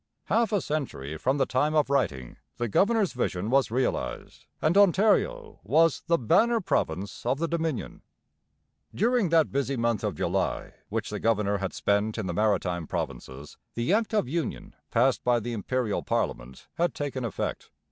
Half 0.23 0.51
a 0.51 0.61
century 0.61 1.15
from 1.17 1.37
the 1.37 1.45
time 1.45 1.75
of 1.75 1.87
writing 1.91 2.37
the 2.57 2.67
governor's 2.67 3.13
vision 3.13 3.51
was 3.51 3.69
realized 3.69 4.47
and 4.59 4.75
Ontario 4.75 5.59
was 5.63 6.01
the 6.07 6.17
'banner 6.17 6.59
province' 6.59 7.23
of 7.23 7.37
the 7.37 7.47
Dominion. 7.47 8.01
During 8.95 9.29
that 9.29 9.51
busy 9.51 9.77
month 9.77 10.03
of 10.03 10.15
July 10.15 10.73
which 10.89 11.11
the 11.11 11.19
governor 11.19 11.59
had 11.59 11.71
spent 11.73 12.17
in 12.17 12.25
the 12.25 12.33
Maritime 12.33 12.87
Provinces 12.87 13.59
the 13.75 13.93
Act 13.93 14.11
of 14.11 14.27
Union 14.27 14.75
passed 14.89 15.23
by 15.23 15.39
the 15.39 15.53
Imperial 15.53 16.01
parliament 16.01 16.67
had 16.79 16.95
taken 16.95 17.23
effect. 17.23 17.69